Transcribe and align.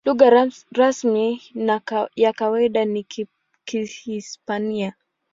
Lugha 0.05 0.49
rasmi 0.71 1.41
na 1.53 1.81
ya 2.15 2.33
kawaida 2.33 2.85
ni 2.85 3.05
Kihispania. 3.65 4.93